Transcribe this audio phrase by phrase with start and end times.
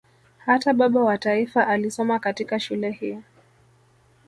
[0.37, 3.19] Hata baba wa taifa alisoma katika shule hii